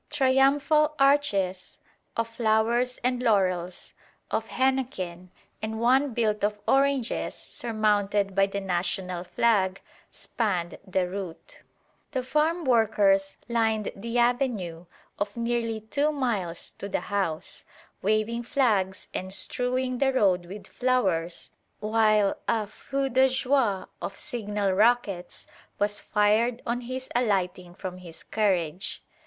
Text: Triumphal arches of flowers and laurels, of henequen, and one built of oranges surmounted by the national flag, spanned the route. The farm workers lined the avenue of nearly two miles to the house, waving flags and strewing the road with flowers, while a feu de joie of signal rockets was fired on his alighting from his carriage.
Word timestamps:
Triumphal 0.09 0.95
arches 0.97 1.77
of 2.17 2.27
flowers 2.27 2.97
and 3.03 3.21
laurels, 3.21 3.93
of 4.31 4.47
henequen, 4.47 5.29
and 5.61 5.79
one 5.79 6.15
built 6.15 6.43
of 6.43 6.57
oranges 6.67 7.35
surmounted 7.35 8.33
by 8.33 8.47
the 8.47 8.59
national 8.61 9.23
flag, 9.23 9.79
spanned 10.11 10.79
the 10.87 11.07
route. 11.07 11.59
The 12.13 12.23
farm 12.23 12.65
workers 12.65 13.37
lined 13.47 13.91
the 13.95 14.17
avenue 14.17 14.87
of 15.19 15.37
nearly 15.37 15.81
two 15.81 16.11
miles 16.11 16.71
to 16.79 16.89
the 16.89 17.01
house, 17.01 17.63
waving 18.01 18.41
flags 18.41 19.07
and 19.13 19.31
strewing 19.31 19.99
the 19.99 20.11
road 20.13 20.47
with 20.47 20.65
flowers, 20.65 21.51
while 21.79 22.39
a 22.47 22.65
feu 22.65 23.07
de 23.07 23.29
joie 23.29 23.85
of 24.01 24.17
signal 24.17 24.71
rockets 24.71 25.45
was 25.77 25.99
fired 25.99 26.63
on 26.65 26.81
his 26.81 27.07
alighting 27.15 27.75
from 27.75 27.99
his 27.99 28.23
carriage. 28.23 29.03